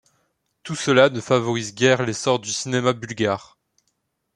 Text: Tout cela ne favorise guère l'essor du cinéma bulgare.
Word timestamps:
Tout 0.63 0.73
cela 0.75 1.11
ne 1.11 1.21
favorise 1.21 1.75
guère 1.75 2.01
l'essor 2.07 2.39
du 2.39 2.51
cinéma 2.51 2.91
bulgare. 2.93 3.59